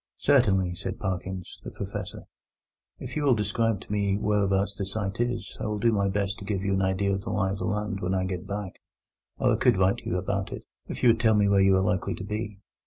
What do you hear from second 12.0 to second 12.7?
to be."